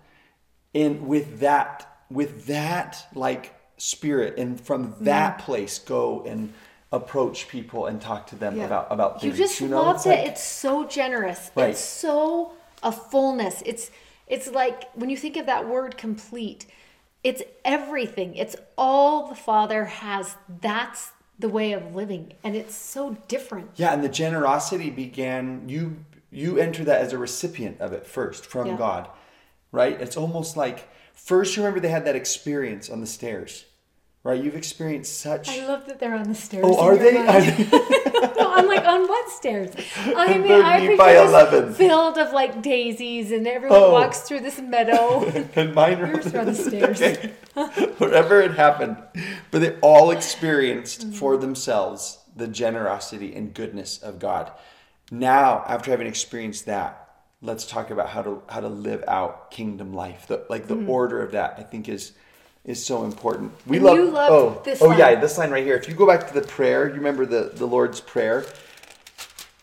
[0.73, 6.53] and with that with that like spirit and from that place go and
[6.91, 8.65] approach people and talk to them Yeah.
[8.65, 10.09] about about You things just you know loved it.
[10.09, 11.51] like- It's so generous.
[11.55, 11.71] Right.
[11.71, 13.63] It's so a fullness.
[13.65, 13.89] It's
[14.27, 16.65] it's like when you think of that word complete,
[17.23, 18.35] it's everything.
[18.35, 20.35] It's all the Father has.
[20.61, 22.33] That's the way of living.
[22.43, 23.71] And it's so different.
[23.75, 25.97] yeah and the generosity began you
[26.31, 28.77] you enter that as a recipient of it first from Yeah.
[28.77, 29.07] god
[29.71, 33.65] right it's almost like first you remember they had that experience on the stairs
[34.23, 36.63] right you've experienced such I love that they're on the stairs.
[36.67, 37.13] oh in are they
[38.37, 39.69] no, I'm like, on what stairs?
[40.15, 41.73] I mean, I picture by this 11.
[41.73, 43.91] field of like daisies, and everyone Oh.
[43.91, 45.23] walks through this meadow.
[45.55, 47.01] and mine are Yours are on the stairs.
[47.01, 47.33] Okay.
[47.97, 48.97] Whatever had happened.
[49.51, 51.11] But they all experienced Mm-hmm.
[51.13, 54.51] for themselves the generosity and goodness of God.
[55.11, 57.02] Now, after having experienced that,
[57.43, 60.25] let's talk about how to how to live out kingdom life.
[60.27, 62.13] The, like the order of that, I think is
[62.65, 63.51] is so important.
[63.67, 63.87] We Mm-hmm.
[63.87, 64.99] And love oh, this oh line.
[64.99, 65.75] yeah, this line right here.
[65.75, 68.45] If you go back to the prayer, you remember the the Lord's prayer.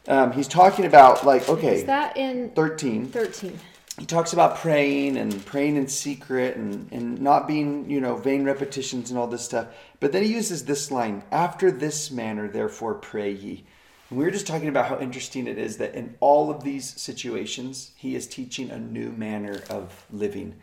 [0.06, 3.58] Um, he's talking about like okay, Is that in 13 13?
[3.98, 8.44] he talks about praying and praying in secret and, and not being, you know, vain
[8.44, 9.66] repetitions and all this stuff.
[10.00, 13.64] But then he uses this line, after this manner, therefore pray ye.
[14.10, 17.00] And we were just talking about how interesting it is that in all of these
[17.00, 20.56] situations, he is teaching a new manner of living.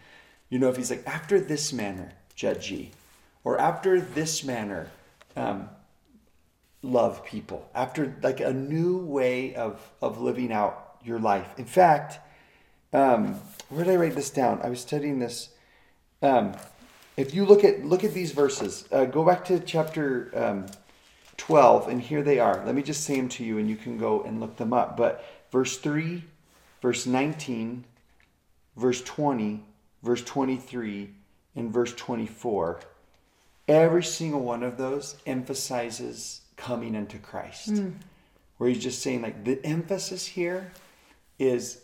[0.50, 2.92] You know, if he's like, after this manner, judge ye,
[3.46, 4.90] or after this manner,
[5.38, 5.70] um,
[6.82, 11.48] love people, after like a new way of, of living out your life.
[11.58, 12.20] In fact,
[12.92, 14.60] um, where did I write this down?
[14.62, 15.50] I was studying this.
[16.22, 16.54] Um,
[17.16, 20.32] if you look at look at these verses, uh, go back to chapter
[21.40, 22.64] um, twelve, and here they are.
[22.66, 24.98] Let me just say them to you, and you can go and look them up.
[24.98, 26.24] But verse three,
[26.82, 27.86] verse nineteen,
[28.76, 29.64] verse twenty,
[30.04, 31.10] verse twenty-three,
[31.56, 32.80] and verse twenty-four.
[33.68, 37.82] Every single one of those emphasizes coming unto Christ.
[38.58, 40.72] Where he's just saying, like, the emphasis here
[41.38, 41.82] is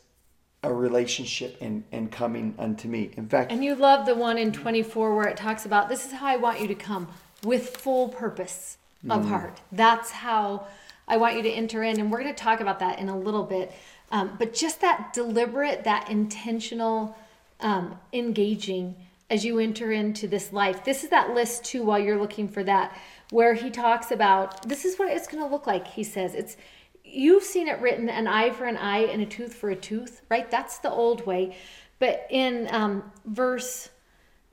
[0.63, 3.11] a relationship and, and coming unto me.
[3.17, 6.13] In fact, And you love the one in 24 where it talks about this is
[6.13, 7.09] how I want you to come
[7.43, 8.77] with full purpose
[9.09, 9.59] of heart.
[9.71, 10.67] That's how
[11.07, 11.99] I want you to enter in.
[11.99, 13.73] And we're going to talk about that in a little bit.
[14.11, 17.17] Um, but just that deliberate, that intentional
[17.59, 18.95] um, engaging
[19.29, 20.83] as you enter into this life.
[20.83, 22.95] This is that list too, while you're looking for that,
[23.31, 25.87] where he talks about this is what it's going to look like.
[25.87, 26.55] He says it's
[27.03, 30.21] you've seen it written an eye for an eye and a tooth for a tooth,
[30.29, 30.49] right?
[30.51, 31.55] That's the old way.
[31.99, 33.89] But in um, verse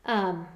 [0.07, 0.47] um,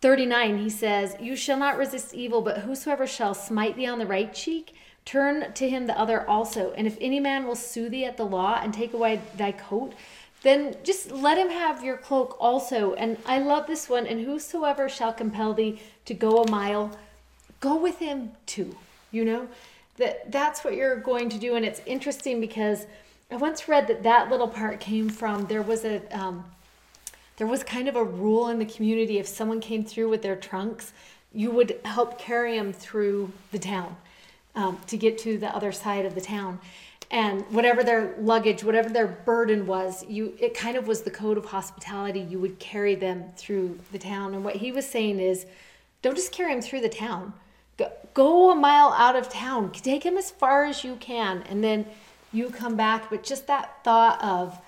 [0.00, 4.06] 39, he says, You shall not resist evil, but whosoever shall smite thee on the
[4.06, 6.72] right cheek, turn to him the other also.
[6.72, 9.94] And if any man will sue thee at the law and take away thy coat,
[10.42, 12.94] then just let him have your cloak also.
[12.94, 14.06] And I love this one.
[14.06, 16.96] And whosoever shall compel thee to go a mile,
[17.60, 18.76] go with him too.
[19.10, 19.48] You know,
[19.98, 21.56] that that's what you're going to do.
[21.56, 22.86] And it's interesting because
[23.30, 26.44] I once read that that little part came from there was a um,
[27.40, 30.36] there was kind of a rule in the community if someone came through with their
[30.36, 30.92] trunks,
[31.32, 33.96] you would help carry them through the town
[34.54, 36.60] um, to get to the other side of the town.
[37.10, 41.38] And whatever their luggage, whatever their burden was, you it kind of was the code
[41.38, 42.20] of hospitality.
[42.20, 44.34] You would carry them through the town.
[44.34, 45.46] And what he was saying is,
[46.02, 47.32] don't just carry them through the town.
[47.78, 49.72] Go, go a mile out of town.
[49.72, 51.86] Take them as far as you can, and then
[52.34, 53.08] you come back.
[53.08, 54.60] But just that thought of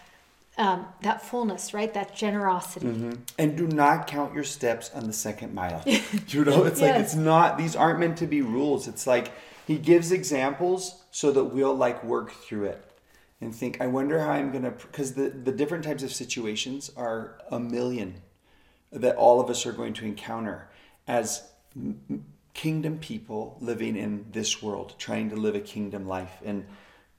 [0.59, 1.93] um, that fullness, right?
[1.95, 2.87] That generosity.
[3.39, 5.83] and do not count your steps on the second mile.
[5.87, 7.57] you know, it's like it's not.
[7.59, 8.87] These aren't meant to be rules.
[8.87, 9.33] It's like
[9.67, 12.85] he gives examples so that we'll like work through it.
[13.41, 16.91] and think, I wonder how I'm going to, because the, the different types of situations
[16.97, 18.23] are a million
[18.93, 20.69] that all of us are going to encounter
[21.09, 21.43] as
[22.55, 26.39] kingdom people living in this world, trying to live a kingdom life.
[26.45, 26.67] And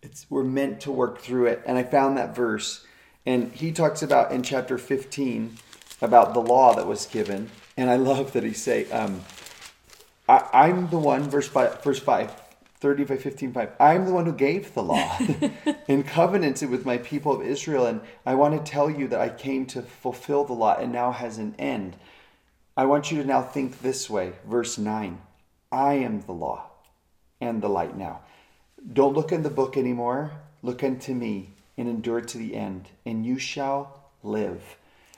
[0.01, 1.63] it's, we're meant to work through it.
[1.65, 2.85] And I found that verse,
[3.25, 5.57] and he talks about in chapter 15
[6.01, 7.49] about the law that was given.
[7.77, 9.21] And I love that he say, um,
[10.27, 12.31] I, am the one, verse five, verse five,
[12.79, 13.71] 30 by 15, 5.
[13.79, 15.17] I'm the one who gave the law
[15.87, 17.85] and covenanted with my people of Israel.
[17.85, 21.11] And I want to tell you that I came to fulfill the law and now
[21.11, 21.95] has an end.
[22.75, 24.33] I want you to now think this way.
[24.45, 25.21] Verse 9
[25.71, 26.69] I am the law
[27.39, 28.21] and the light now.
[28.91, 30.31] Don't look in the book anymore.
[30.61, 34.77] Look unto me and endure to the end, and you shall live.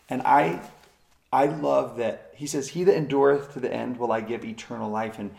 [0.10, 0.62] And I
[1.36, 4.90] I love that he says, He that endureth to the end will I give eternal
[4.90, 5.20] life.
[5.20, 5.32] And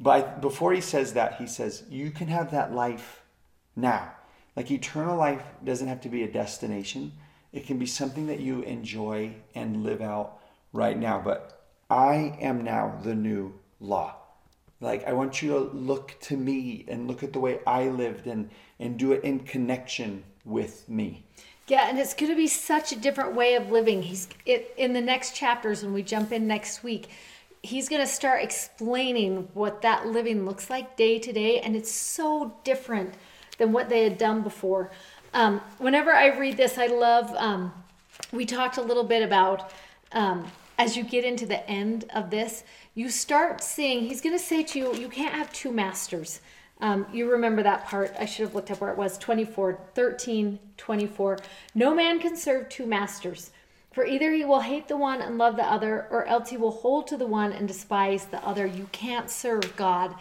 [0.00, 3.22] but before he says that, he says, You can have that life
[3.76, 4.12] now.
[4.56, 7.12] Like eternal life doesn't have to be a destination,
[7.52, 10.38] it can be something that you enjoy and live out
[10.72, 11.20] right now.
[11.24, 14.16] But I am now the new law.
[14.80, 18.26] Like I want you to look to me and look at the way I lived
[18.26, 18.50] and
[18.84, 21.24] and do it in connection with me.
[21.66, 24.02] Yeah, and it's going to be such a different way of living.
[24.02, 27.08] He's it, in the next chapters when we jump in next week.
[27.62, 31.90] He's going to start explaining what that living looks like day to day, and it's
[31.90, 33.14] so different
[33.56, 34.90] than what they had done before.
[35.32, 37.34] Um, whenever I read this, I love.
[37.36, 37.72] Um,
[38.32, 39.72] we talked a little bit about
[40.12, 44.02] um, as you get into the end of this, you start seeing.
[44.02, 46.40] He's going to say to you, "You can't have two masters."
[46.84, 48.12] Um, you remember that part.
[48.20, 51.38] I should have looked up where it was 24, 13, 24.
[51.74, 53.52] No man can serve two masters,
[53.90, 56.70] for either he will hate the one and love the other, or else he will
[56.70, 58.66] hold to the one and despise the other.
[58.66, 60.14] You can't serve God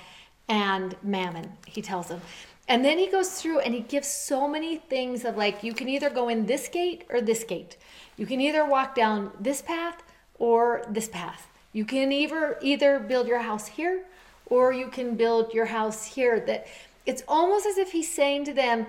[0.47, 2.21] and mammon, he tells them.
[2.69, 5.89] And then he goes through and he gives so many things of like, you can
[5.89, 7.75] either go in this gate or this gate.
[8.15, 10.01] You can either walk down this path
[10.39, 11.49] or this path.
[11.73, 14.05] You can either either build your house here
[14.53, 16.39] or you can build your house here.
[16.39, 16.67] That
[17.07, 18.85] it's almost as if he's saying to them,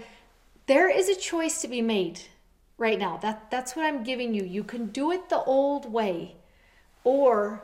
[0.67, 2.21] there is a choice to be made
[2.77, 3.17] right now.
[3.17, 4.45] That that's what I'm giving you.
[4.45, 6.37] You can do it the old way,
[7.03, 7.63] or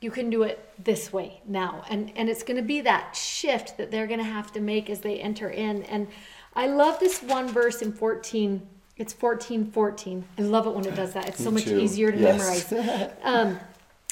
[0.00, 1.84] you can do it this way now.
[1.90, 4.88] And and it's going to be that shift that they're going to have to make
[4.88, 5.82] as they enter in.
[5.82, 6.08] And
[6.56, 8.66] I love this one verse in 14.
[8.96, 10.24] It's 14 14.
[10.38, 11.28] I love it when it does that.
[11.28, 12.72] It's so much easier to yes.
[12.72, 13.12] memorize.
[13.22, 13.60] Um,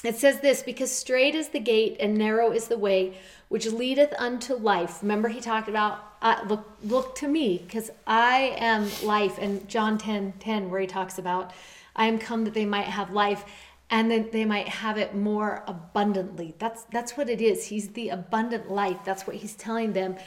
[0.03, 3.17] it says this because straight is the gate and narrow is the way
[3.49, 5.01] which leadeth unto life.
[5.01, 9.37] Remember, he talked about uh, look look to me because I am life.
[9.39, 11.51] And John 10 10, where he talks about
[11.95, 13.43] I am come that they might have life
[13.89, 16.53] and that they might have it more abundantly.
[16.59, 17.65] That's that's what it is.
[17.65, 18.99] He's the abundant life.
[19.03, 20.17] That's what he's telling them.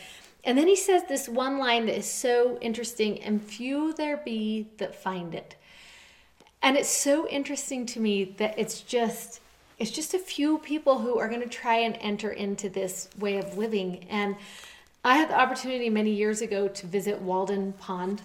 [0.43, 4.71] And then he says this one line that is so interesting, and few there be
[4.79, 5.55] that find it.
[6.63, 9.41] And it's so interesting to me that it's just
[9.81, 13.39] it's just a few people who are going to try and enter into this way
[13.39, 14.07] of living.
[14.11, 14.37] And
[15.03, 18.21] I had the opportunity many years ago to visit Walden Pond,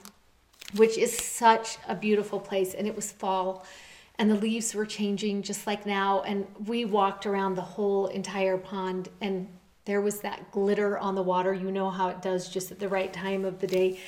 [0.75, 2.73] which is such a beautiful place.
[2.73, 3.65] And it was fall,
[4.19, 6.23] and the leaves were changing just like now.
[6.23, 9.47] And we walked around the whole entire pond, and
[9.85, 11.53] there was that glitter on the water.
[11.53, 13.99] You know how it does just at the right time of the day.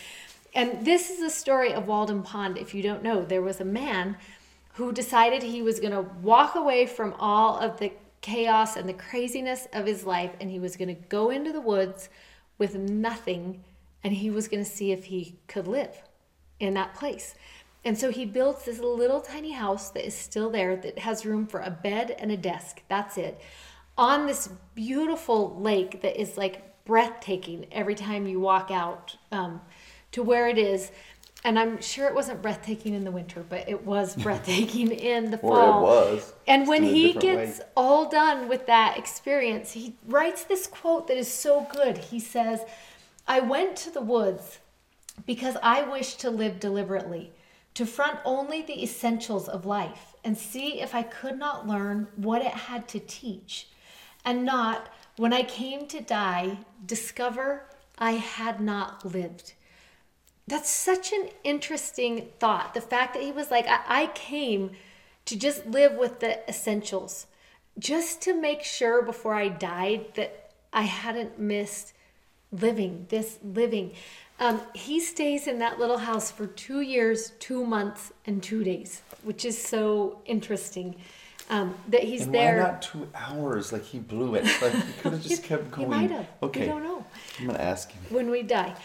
[0.53, 2.57] And this is the story of Walden Pond.
[2.57, 4.17] If you don't know, there was a man
[4.77, 8.93] who decided he was going to walk away from all of the chaos and the
[8.93, 12.09] craziness of his life and he was going to go into the woods
[12.59, 13.63] with nothing
[14.03, 16.03] and he was going to see if he could live
[16.59, 17.33] in that place.
[17.83, 21.47] And so he builds this little tiny house that is still there that has room
[21.47, 22.83] for a bed and a desk.
[22.87, 23.41] That's it.
[23.97, 29.59] On this beautiful lake that is like breathtaking every time you walk out um,
[30.11, 30.91] to where it is
[31.43, 35.37] and I'm sure it wasn't breathtaking in the winter, but it was breathtaking in the
[35.37, 35.85] fall.
[35.85, 36.33] Or it was.
[36.47, 37.65] And when he gets way.
[37.75, 41.97] all done with that experience, he writes this quote that is so good.
[41.97, 42.61] He says,
[43.27, 44.59] I went to the woods
[45.25, 47.31] because I wished to live deliberately,
[47.73, 52.41] to front only the essentials of life and see if I could not learn what
[52.41, 53.69] it had to teach,
[54.25, 57.63] and not, when I came to die, discover
[57.97, 59.53] I had not lived
[60.47, 62.73] that's such an interesting thought.
[62.73, 64.71] The fact that he was like, I, I came
[65.25, 67.27] to just live with the essentials,
[67.77, 71.93] just to make sure before I died that I hadn't missed
[72.51, 73.91] living, this living.
[74.39, 79.01] Um, he stays in that little house for two years, two months, and two days,
[79.23, 80.95] which is so interesting.
[81.49, 82.57] Um, that he's and there.
[82.57, 83.71] Why not two hours?
[83.71, 84.43] Like he blew it.
[84.61, 85.91] Like he could have just kept going.
[85.91, 86.27] He might have.
[86.43, 86.61] Okay.
[86.61, 87.05] We don't know.
[87.39, 88.75] I'm gonna ask him when we die.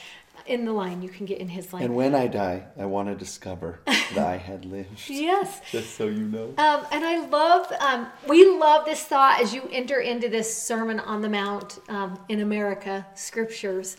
[0.47, 1.03] In the line.
[1.03, 1.85] You can get in his line.
[1.85, 5.09] And when I die, I want to discover that I had lived.
[5.09, 5.61] yes.
[5.71, 6.55] Just so you know.
[6.59, 11.01] Um, and I love, um, we love this thought as you enter into this Sermon
[11.01, 13.97] on the Mount um, in America scriptures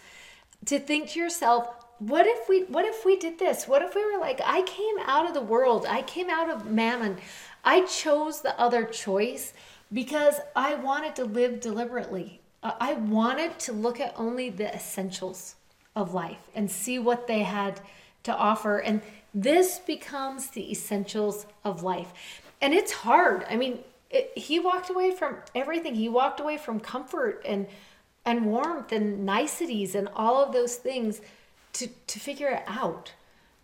[0.65, 1.67] to think to yourself,
[1.99, 4.95] what if we what if we did this what if we were like i came
[5.05, 7.17] out of the world i came out of mammon
[7.63, 9.53] i chose the other choice
[9.93, 15.55] because i wanted to live deliberately i wanted to look at only the essentials
[15.95, 17.79] of life and see what they had
[18.23, 19.01] to offer and
[19.33, 23.79] this becomes the essentials of life and it's hard i mean
[24.09, 27.67] it, he walked away from everything he walked away from comfort and
[28.25, 31.21] and warmth and niceties and all of those things
[31.73, 33.13] to to figure it out.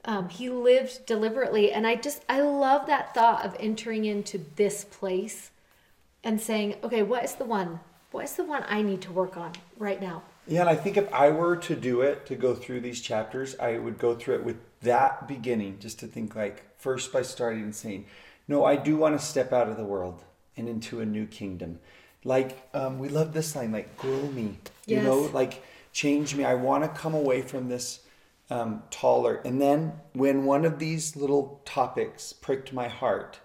[0.06, 4.86] Um, he lived deliberately, and I just I love that thought of entering into this
[4.86, 5.52] place
[6.24, 7.80] and saying, okay, what is the one?
[8.12, 10.24] What is the one I need to work on right now?
[10.50, 13.56] Yeah, and I think if I were to do it, to go through these chapters,
[13.60, 17.62] I would go through it with that beginning, just to think like first by starting
[17.64, 18.06] and saying,
[18.47, 20.24] no, I do want to step out of the world
[20.58, 21.80] and into a new kingdom.
[22.24, 25.04] Like um, we love this line, like grow me, you Yes.
[25.04, 26.43] know, like change me.
[26.43, 28.02] I want to come away from this
[28.50, 29.41] um, taller.
[29.45, 33.39] And then when one of these little topics pricked my heart,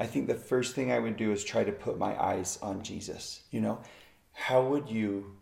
[0.00, 2.82] I think the first thing I would do is try to put my eyes on
[2.82, 3.42] Jesus.
[3.52, 3.78] You know,
[4.32, 5.36] how would you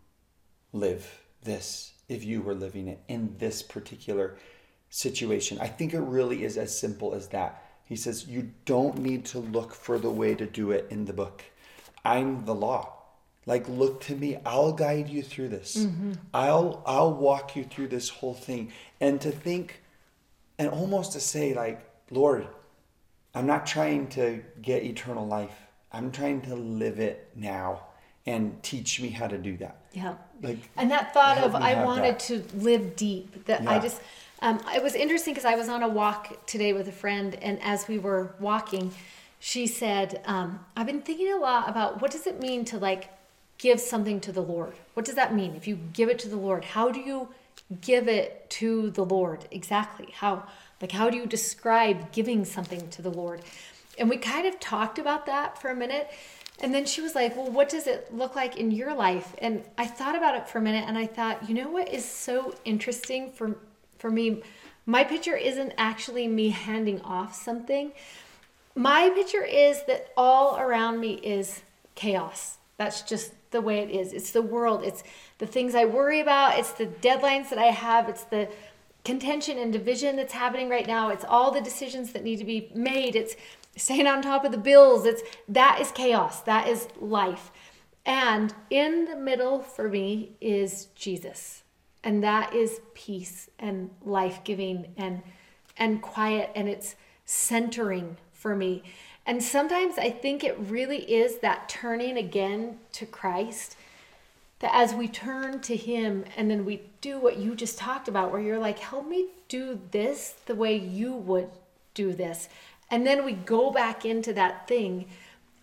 [0.73, 4.37] live this if you were living it in this particular
[4.89, 5.59] situation?
[5.61, 7.65] I think it really is as simple as that.
[7.85, 11.13] He says, You don't need to look for the way to do it in the
[11.13, 11.43] book.
[12.05, 12.97] I'm the law.
[13.47, 14.39] Like look to me.
[14.45, 15.77] I'll guide you through this.
[15.77, 16.13] Mm-hmm.
[16.33, 18.73] I'll I'll walk you through this whole thing.
[19.01, 19.83] And to think
[20.59, 22.47] and almost to say like, Lord,
[23.35, 25.57] I'm not trying to get eternal life.
[25.93, 27.87] I'm trying to live it now
[28.27, 29.80] and teach me how to do that.
[29.93, 30.15] Yeah.
[30.43, 32.21] Like And that thought of I wanted that.
[32.21, 33.45] to live deep.
[33.47, 34.01] That I just
[34.43, 37.61] um, it was interesting because I was on a walk today with a friend, and
[37.63, 38.93] as we were walking,
[39.39, 43.11] she said, um, "I've been thinking a lot about what does it mean to like
[43.59, 44.73] give something to the Lord.
[44.95, 45.55] What does that mean?
[45.57, 47.29] If you give it to the Lord, how do you
[47.83, 50.09] give it to the Lord exactly?
[50.13, 50.45] How
[50.81, 53.43] like how do you describe giving something to the Lord?"
[53.99, 56.11] And we kind of talked about that for a minute.
[56.63, 59.35] And then she was like, Well, what does it look like in your life?
[59.39, 62.05] And I thought about it for a minute and I thought, you know what is
[62.05, 63.57] so interesting for
[63.99, 64.43] for me?
[64.87, 67.93] My picture isn't actually me handing off something.
[68.75, 71.63] My picture is that all around me is
[71.95, 72.59] chaos.
[72.77, 74.13] That's just the way it is.
[74.13, 74.85] It's the world.
[74.85, 75.03] It's
[75.39, 76.59] the things I worry about.
[76.59, 78.09] It's the deadlines that I have.
[78.09, 78.49] It's the
[79.05, 81.11] contention and division that's happening right now.
[81.11, 83.17] It's all the decisions that need to be made.
[83.17, 83.35] It's
[83.77, 85.05] staying on top of the bills.
[85.05, 86.43] It's that is chaos.
[86.43, 87.51] That is life.
[88.05, 91.63] And in the middle for me is Jesus.
[92.03, 95.23] And that is peace and life-giving and
[95.77, 98.83] and quiet and it's centering for me.
[99.27, 103.77] And sometimes I think it really is that turning again to Christ
[104.61, 108.31] that as we turn to him and then we do what you just talked about
[108.31, 111.49] where you're like help me do this the way you would
[111.95, 112.49] do this
[112.91, 115.07] and then we go back into that thing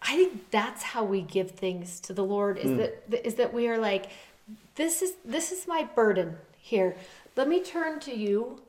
[0.02, 3.68] i think that's how we give things to the lord is that is that we
[3.68, 4.10] are like
[4.76, 6.96] this is this is my burden here
[7.36, 8.62] let me turn to you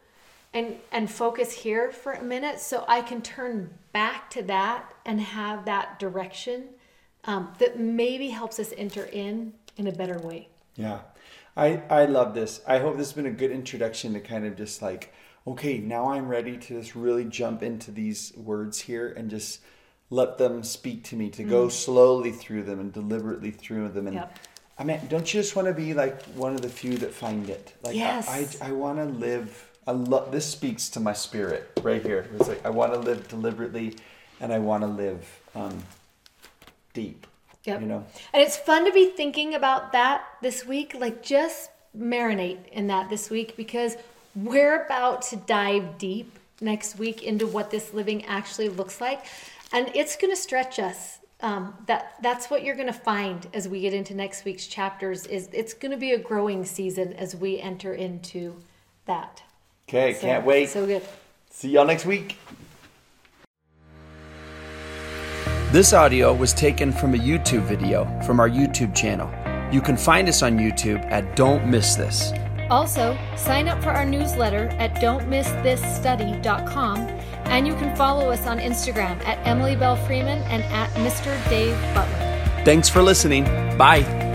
[0.55, 5.21] and and focus here for a minute so i can turn back to that and
[5.21, 6.65] have that direction
[7.25, 10.49] um, that maybe helps us enter in in a better way.
[10.77, 11.01] Yeah.
[11.57, 12.61] I, I love this.
[12.67, 15.13] I hope this has been a good introduction to kind of just like,
[15.53, 19.61] okay, now I'm ready to just really jump into these words here and just
[20.11, 24.07] let them speak to me, to go slowly through them and deliberately through them.
[24.07, 24.21] And Mm.
[24.21, 24.39] Yep.
[24.81, 27.51] I mean, don't you just want to be like one of the few that find
[27.51, 27.75] it?
[27.83, 28.29] Like, Yes.
[28.29, 29.71] I, I, I want to live.
[29.87, 32.29] I love this speaks to my spirit right here.
[32.35, 33.97] It's like I want to live deliberately,
[34.41, 35.83] and I want to live um,
[36.95, 37.27] deep.
[37.65, 37.81] Yep.
[37.81, 38.07] You know.
[38.33, 40.95] And it's fun to be thinking about that this week.
[40.95, 43.97] Like, just marinate in that this week because
[44.45, 49.25] we're about to dive deep next week into what this living actually looks like.
[49.73, 51.19] And it's going to stretch us.
[51.41, 55.25] Um, that that's what you're going to find as we get into next week's chapters
[55.27, 58.57] is it's going to be a growing season as we enter into
[59.05, 59.41] that
[59.89, 60.69] Okay, So- can't wait.
[60.69, 61.03] so good
[61.51, 62.39] See y'all next week.
[65.71, 69.31] This audio was taken from a YouTube video from our YouTube channel.
[69.73, 72.33] You can find us on YouTube at Don't Miss This.
[72.71, 79.23] Also, sign up for our newsletter at don'tmissthisstudy.com and you can follow us on Instagram
[79.25, 81.33] at Emily Belle Freeman and at Mr.
[81.49, 82.63] Dave Butler.
[82.65, 83.45] Thanks for listening.
[83.79, 84.28] Bye.